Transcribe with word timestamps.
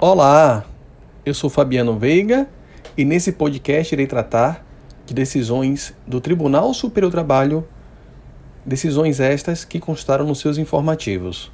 Olá, 0.00 0.64
eu 1.26 1.34
sou 1.34 1.50
Fabiano 1.50 1.98
Veiga 1.98 2.48
e 2.96 3.04
nesse 3.04 3.32
podcast 3.32 3.92
irei 3.92 4.06
tratar 4.06 4.64
de 5.04 5.12
decisões 5.12 5.92
do 6.06 6.20
Tribunal 6.20 6.72
Superior 6.72 7.10
do 7.10 7.14
Trabalho, 7.14 7.66
decisões 8.64 9.18
estas 9.18 9.64
que 9.64 9.80
constaram 9.80 10.24
nos 10.24 10.38
seus 10.38 10.56
informativos. 10.56 11.50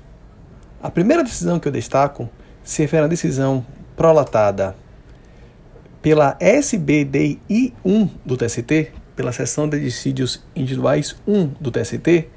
A 0.83 0.91
primeira 0.91 1.25
decisão 1.25 1.59
que 1.59 1.67
eu 1.67 1.73
destaco 1.73 2.29
se 2.63 2.83
refere 2.83 3.05
à 3.05 3.09
decisão 3.09 3.65
prolatada 3.97 4.77
pela 6.03 6.37
SBDI 6.39 7.73
1 7.83 8.11
do 8.27 8.37
TST, 8.37 8.93
pela 9.17 9.33
Seção 9.33 9.67
de 9.67 9.81
Dissídios 9.81 10.45
Individuais 10.55 11.17
1 11.27 11.47
do 11.59 11.71
TST, 11.71 12.29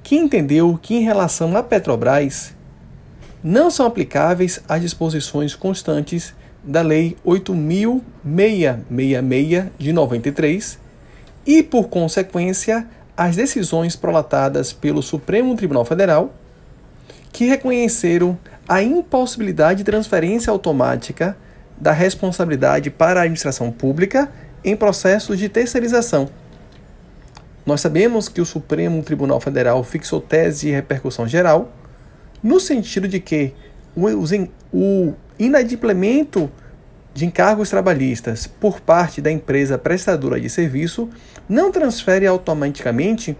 que 0.00 0.14
entendeu 0.14 0.78
que 0.80 0.94
em 0.94 1.02
relação 1.02 1.56
à 1.56 1.62
Petrobras 1.64 2.56
não 3.42 3.70
são 3.70 3.86
aplicáveis 3.86 4.60
as 4.68 4.80
disposições 4.80 5.54
constantes 5.54 6.34
da 6.62 6.82
Lei 6.82 7.16
8.666 7.24 9.68
de 9.78 9.92
93 9.92 10.78
e, 11.46 11.62
por 11.62 11.88
consequência, 11.88 12.86
as 13.16 13.36
decisões 13.36 13.96
prolatadas 13.96 14.72
pelo 14.72 15.02
Supremo 15.02 15.56
Tribunal 15.56 15.84
Federal, 15.84 16.34
que 17.32 17.46
reconheceram 17.46 18.38
a 18.68 18.82
impossibilidade 18.82 19.78
de 19.78 19.84
transferência 19.84 20.50
automática 20.50 21.36
da 21.80 21.92
responsabilidade 21.92 22.90
para 22.90 23.20
a 23.20 23.22
administração 23.22 23.70
pública 23.70 24.30
em 24.64 24.76
processos 24.76 25.38
de 25.38 25.48
terceirização. 25.48 26.28
Nós 27.64 27.80
sabemos 27.80 28.28
que 28.28 28.40
o 28.40 28.46
Supremo 28.46 29.02
Tribunal 29.02 29.40
Federal 29.40 29.82
fixou 29.84 30.20
tese 30.20 30.66
de 30.66 30.72
repercussão 30.72 31.26
geral 31.26 31.72
no 32.42 32.60
sentido 32.60 33.08
de 33.08 33.20
que 33.20 33.54
o, 34.72 35.14
inadimplemento 35.38 36.50
de 37.14 37.24
encargos 37.24 37.70
trabalhistas 37.70 38.46
por 38.46 38.80
parte 38.80 39.20
da 39.20 39.30
empresa 39.30 39.78
prestadora 39.78 40.40
de 40.40 40.48
serviço 40.48 41.08
não 41.48 41.72
transfere 41.72 42.26
automaticamente 42.26 43.36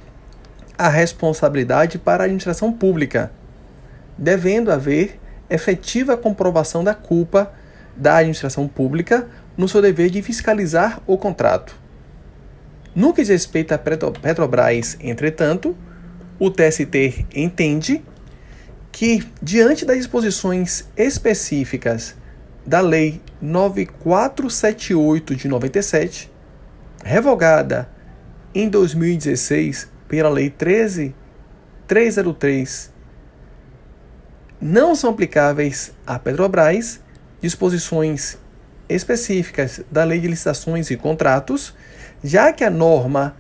a 0.76 0.88
responsabilidade 0.88 1.98
para 1.98 2.22
a 2.22 2.26
administração 2.26 2.72
pública, 2.72 3.30
devendo 4.16 4.70
haver 4.70 5.18
efetiva 5.50 6.16
comprovação 6.16 6.84
da 6.84 6.94
culpa 6.94 7.52
da 7.96 8.16
administração 8.16 8.68
pública 8.68 9.28
no 9.56 9.68
seu 9.68 9.82
dever 9.82 10.10
de 10.10 10.22
fiscalizar 10.22 11.00
o 11.06 11.18
contrato. 11.18 11.74
No 12.94 13.12
que 13.12 13.22
diz 13.22 13.28
respeito 13.28 13.72
à 13.72 13.78
Petrobras, 13.78 14.96
entretanto, 15.00 15.76
o 16.38 16.50
TST 16.50 17.26
entende 17.34 18.02
que, 18.98 19.22
diante 19.40 19.84
das 19.84 19.98
disposições 19.98 20.88
específicas 20.96 22.16
da 22.66 22.80
Lei 22.80 23.22
9478 23.40 25.36
de 25.36 25.46
97, 25.46 26.28
revogada 27.04 27.88
em 28.52 28.68
2016 28.68 29.88
pela 30.08 30.28
Lei 30.28 30.50
13303, 30.50 32.92
não 34.60 34.96
são 34.96 35.10
aplicáveis 35.10 35.92
à 36.04 36.18
Petrobras 36.18 37.00
disposições 37.40 38.36
específicas 38.88 39.80
da 39.88 40.02
Lei 40.02 40.18
de 40.18 40.26
Licitações 40.26 40.90
e 40.90 40.96
Contratos, 40.96 41.72
já 42.24 42.52
que 42.52 42.64
a 42.64 42.70
norma 42.70 43.36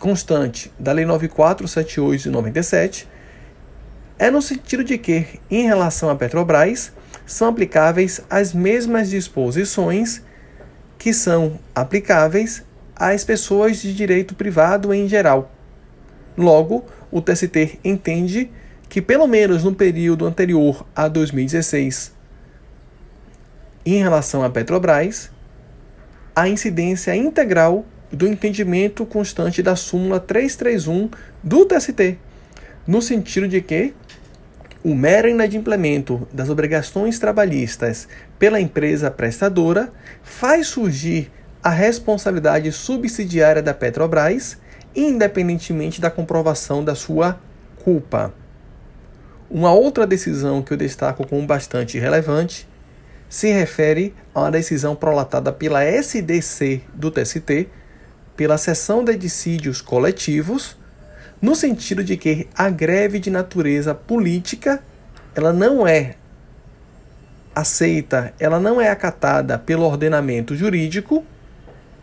constante 0.00 0.72
da 0.76 0.90
Lei 0.90 1.04
9478 1.04 2.24
de 2.24 2.30
97 2.30 3.19
é 4.20 4.30
no 4.30 4.42
sentido 4.42 4.84
de 4.84 4.98
que, 4.98 5.40
em 5.50 5.64
relação 5.64 6.10
à 6.10 6.14
Petrobras, 6.14 6.92
são 7.24 7.48
aplicáveis 7.48 8.20
as 8.28 8.52
mesmas 8.52 9.08
disposições 9.08 10.22
que 10.98 11.14
são 11.14 11.58
aplicáveis 11.74 12.62
às 12.94 13.24
pessoas 13.24 13.78
de 13.78 13.94
direito 13.94 14.34
privado 14.34 14.92
em 14.92 15.08
geral. 15.08 15.50
Logo, 16.36 16.84
o 17.10 17.22
TST 17.22 17.80
entende 17.82 18.50
que, 18.90 19.00
pelo 19.00 19.26
menos 19.26 19.64
no 19.64 19.74
período 19.74 20.26
anterior 20.26 20.86
a 20.94 21.08
2016, 21.08 22.12
em 23.86 24.02
relação 24.02 24.44
à 24.44 24.50
Petrobras, 24.50 25.30
a 26.36 26.46
incidência 26.46 27.16
integral 27.16 27.86
do 28.12 28.26
entendimento 28.26 29.06
constante 29.06 29.62
da 29.62 29.74
súmula 29.74 30.20
331 30.20 31.08
do 31.42 31.64
TST, 31.64 32.18
no 32.90 33.00
sentido 33.00 33.46
de 33.46 33.60
que 33.60 33.94
o 34.82 34.96
mero 34.96 35.28
inadimplemento 35.28 36.26
das 36.32 36.50
obrigações 36.50 37.20
trabalhistas 37.20 38.08
pela 38.36 38.60
empresa 38.60 39.08
prestadora 39.12 39.92
faz 40.24 40.66
surgir 40.66 41.30
a 41.62 41.70
responsabilidade 41.70 42.72
subsidiária 42.72 43.62
da 43.62 43.72
Petrobras, 43.72 44.58
independentemente 44.92 46.00
da 46.00 46.10
comprovação 46.10 46.82
da 46.82 46.96
sua 46.96 47.38
culpa. 47.84 48.34
Uma 49.48 49.72
outra 49.72 50.04
decisão 50.04 50.60
que 50.60 50.72
eu 50.72 50.76
destaco 50.76 51.24
como 51.24 51.46
bastante 51.46 51.96
relevante 51.96 52.68
se 53.28 53.52
refere 53.52 54.12
a 54.34 54.40
uma 54.40 54.50
decisão 54.50 54.96
prolatada 54.96 55.52
pela 55.52 55.84
SDC 55.84 56.82
do 56.92 57.08
TST, 57.12 57.68
pela 58.36 58.58
Seção 58.58 59.04
de 59.04 59.14
Dissídios 59.14 59.80
Coletivos, 59.80 60.79
no 61.40 61.54
sentido 61.54 62.04
de 62.04 62.16
que 62.16 62.48
a 62.54 62.68
greve 62.68 63.18
de 63.18 63.30
natureza 63.30 63.94
política 63.94 64.82
ela 65.34 65.52
não 65.52 65.86
é 65.86 66.16
aceita, 67.54 68.32
ela 68.38 68.60
não 68.60 68.80
é 68.80 68.88
acatada 68.90 69.58
pelo 69.58 69.84
ordenamento 69.84 70.54
jurídico, 70.54 71.24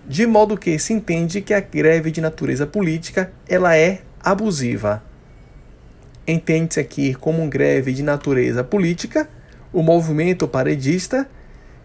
de 0.08 0.26
modo 0.26 0.58
que 0.58 0.78
se 0.80 0.94
entende 0.94 1.42
que 1.42 1.54
a 1.54 1.60
greve 1.60 2.12
de 2.12 2.22
natureza 2.22 2.66
política 2.66 3.32
ela 3.48 3.76
é 3.76 4.02
abusiva. 4.20 5.04
Entende-se 6.26 6.80
aqui 6.80 7.14
como 7.14 7.48
greve 7.48 7.94
de 7.94 8.04
natureza 8.04 8.64
política 8.64 9.30
o 9.72 9.82
movimento 9.82 10.48
paredista 10.48 11.30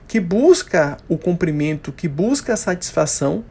que 0.09 0.21
busca 0.21 0.97
o 1.09 1.17
cumprimento, 1.17 1.93
que 1.93 2.09
busca 2.09 2.55
a 2.55 2.57
satisfação 2.57 3.45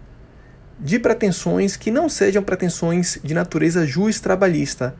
de 0.81 0.97
pretensões 0.97 1.77
que 1.77 1.91
não 1.91 2.09
sejam 2.09 2.41
pretensões 2.41 3.19
de 3.23 3.35
natureza 3.35 3.85
juiz-trabalhista, 3.85 4.95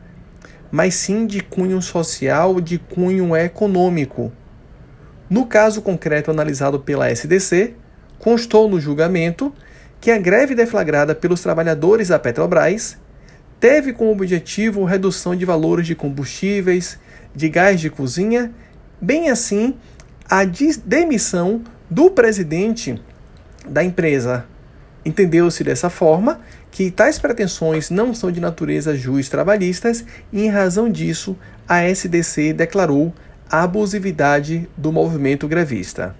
mas 0.70 0.94
sim 0.94 1.26
de 1.26 1.40
cunho 1.40 1.82
social, 1.82 2.60
de 2.60 2.78
cunho 2.78 3.36
econômico. 3.36 4.32
No 5.28 5.44
caso 5.44 5.82
concreto 5.82 6.30
analisado 6.30 6.78
pela 6.78 7.10
SDC, 7.10 7.74
constou 8.18 8.68
no 8.68 8.80
julgamento 8.80 9.52
que 10.00 10.10
a 10.10 10.18
greve 10.18 10.54
deflagrada 10.54 11.14
pelos 11.14 11.40
trabalhadores 11.40 12.08
da 12.08 12.18
Petrobras 12.18 12.96
teve 13.58 13.92
como 13.92 14.12
objetivo 14.12 14.84
redução 14.84 15.34
de 15.34 15.44
valores 15.44 15.86
de 15.86 15.94
combustíveis, 15.94 16.98
de 17.34 17.48
gás 17.48 17.80
de 17.80 17.90
cozinha, 17.90 18.52
bem 19.00 19.30
assim 19.30 19.74
a 20.30 20.44
demissão 20.84 21.62
do 21.90 22.10
presidente 22.10 23.02
da 23.68 23.82
empresa, 23.82 24.46
Entendeu-se 25.04 25.64
dessa 25.64 25.90
forma 25.90 26.40
que 26.70 26.90
tais 26.90 27.18
pretensões 27.18 27.90
não 27.90 28.14
são 28.14 28.30
de 28.30 28.40
natureza 28.40 28.96
juiz 28.96 29.28
trabalhistas 29.28 30.04
e, 30.32 30.44
em 30.44 30.48
razão 30.48 30.88
disso, 30.90 31.36
a 31.68 31.82
SDC 31.84 32.52
declarou 32.52 33.12
a 33.50 33.64
abusividade 33.64 34.68
do 34.76 34.92
movimento 34.92 35.46
grevista. 35.46 36.14